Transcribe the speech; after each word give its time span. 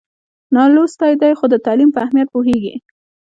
نالوستی 0.55 1.13
دی 1.21 1.33
خو 1.39 1.45
د 1.51 1.55
تعلیم 1.65 1.89
په 1.93 1.99
اهمیت 2.05 2.27
پوهېږي. 2.35 2.73